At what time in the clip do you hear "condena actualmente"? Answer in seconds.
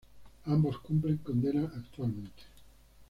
1.17-2.41